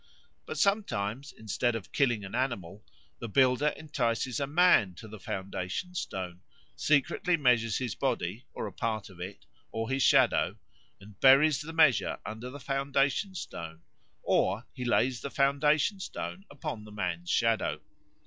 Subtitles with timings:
[0.47, 2.83] But sometimes, instead of killing an animal,
[3.19, 6.41] the builder entices a man to the foundation stone,
[6.75, 10.57] secretly measures his body, or a part of it, or his shadow,
[10.99, 13.83] and buries the measure under the foundation stone;
[14.23, 17.79] or he lays the foundation stone upon the man's shadow.